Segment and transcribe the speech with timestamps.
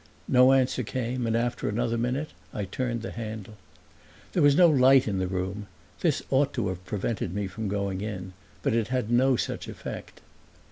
[0.27, 3.53] No answer came and after another minute I turned the handle.
[4.33, 5.67] There was no light in the room;
[5.99, 8.33] this ought to have prevented me from going in,
[8.63, 10.21] but it had no such effect.